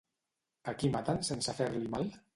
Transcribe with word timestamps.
A 0.71 0.73
qui 0.79 0.91
maten 0.95 1.21
sense 1.31 1.55
fer-li 1.61 1.93
mal? 1.97 2.11